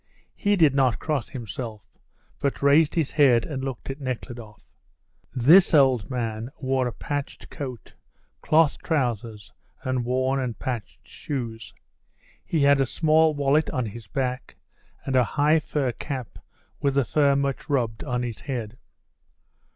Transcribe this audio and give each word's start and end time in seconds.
He 0.33 0.55
did 0.55 0.73
not 0.73 0.97
cross 0.97 1.29
himself, 1.29 1.99
but 2.39 2.63
raised 2.63 2.95
his 2.95 3.11
head 3.11 3.45
and 3.45 3.63
looked 3.63 3.87
at 3.91 4.01
Nekhludoff. 4.01 4.73
This 5.35 5.75
old 5.75 6.09
man 6.09 6.49
wore 6.57 6.87
a 6.87 6.91
patched 6.91 7.51
coat, 7.51 7.93
cloth 8.41 8.79
trousers 8.81 9.53
and 9.83 10.03
worn 10.03 10.39
and 10.39 10.57
patched 10.57 11.07
shoes. 11.07 11.75
He 12.43 12.61
had 12.63 12.81
a 12.81 12.85
small 12.87 13.35
wallet 13.35 13.69
on 13.69 13.85
his 13.85 14.07
back, 14.07 14.55
and 15.05 15.15
a 15.15 15.23
high 15.37 15.59
fur 15.59 15.91
cap 15.91 16.39
with 16.79 16.95
the 16.95 17.05
fur 17.05 17.35
much 17.35 17.69
rubbed 17.69 18.03
on 18.03 18.23
his 18.23 18.39
head. 18.39 18.79